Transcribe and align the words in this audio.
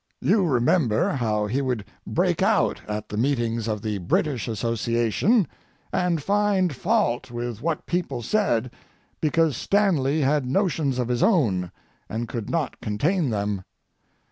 You 0.19 0.47
remember 0.47 1.11
how 1.11 1.45
he 1.45 1.61
would 1.61 1.85
break 2.07 2.41
out 2.41 2.81
at 2.87 3.09
the 3.09 3.17
meetings 3.17 3.67
of 3.67 3.83
the 3.83 3.99
British 3.99 4.47
Association, 4.47 5.47
and 5.93 6.23
find 6.23 6.75
fault 6.75 7.29
with 7.29 7.61
what 7.61 7.85
people 7.85 8.23
said, 8.23 8.71
because 9.21 9.55
Stanley 9.55 10.21
had 10.21 10.43
notions 10.47 10.97
of 10.97 11.07
his 11.07 11.21
own, 11.21 11.71
and 12.09 12.27
could 12.27 12.49
not 12.49 12.81
contain 12.81 13.29
them. 13.29 13.63